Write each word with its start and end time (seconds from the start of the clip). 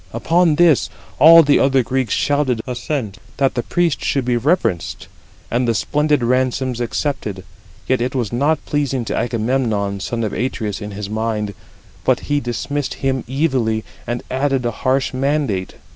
Upon 0.13 0.55
this 0.55 0.89
all 1.19 1.43
the 1.43 1.59
other 1.59 1.83
Greeks 1.83 2.15
shouted 2.15 2.59
assent, 2.65 3.19
that 3.37 3.53
the 3.53 3.61
priest 3.61 4.03
should 4.03 4.25
be 4.25 4.35
reverenced, 4.35 5.07
and 5.51 5.67
the 5.67 5.75
splendid 5.75 6.23
ransoms 6.23 6.81
accepted: 6.81 7.43
yet 7.87 8.01
it 8.01 8.15
was 8.15 8.33
not 8.33 8.65
pleasing 8.65 9.05
to 9.05 9.15
Agamemnon, 9.15 9.99
son 9.99 10.23
of 10.23 10.33
Atreus, 10.33 10.81
in 10.81 10.89
his 10.89 11.07
mind; 11.07 11.53
but 12.03 12.21
he 12.21 12.39
dismissed 12.39 12.95
him 13.05 13.23
evilly, 13.29 13.85
and 14.07 14.23
added 14.31 14.65
a 14.65 14.71
harsh 14.71 15.13
mandate. 15.13 15.75